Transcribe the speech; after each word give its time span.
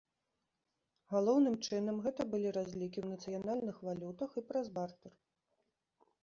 Галоўным 1.13 1.57
чынам 1.67 1.99
гэта 2.05 2.21
былі 2.31 2.49
разлікі 2.57 2.99
ў 3.03 3.07
нацыянальных 3.19 3.75
валютах 3.89 4.31
і 4.39 4.45
праз 4.49 4.65
бартэр. 4.81 5.13